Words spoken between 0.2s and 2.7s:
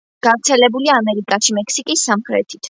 გავრცელებულია ამერიკაში, მექსიკის სამხრეთით.